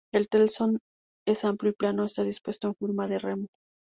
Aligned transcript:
El 0.11 0.29
telson 0.29 0.79
es 1.27 1.45
amplio 1.45 1.69
y 1.69 1.75
plano, 1.75 2.01
y 2.01 2.05
está 2.07 2.23
dispuesto 2.23 2.67
en 2.69 2.73
forma 2.73 3.07
de 3.07 3.19
remo. 3.19 3.45